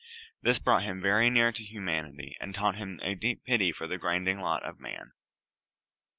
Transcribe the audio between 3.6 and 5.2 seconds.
for the grinding lot of man.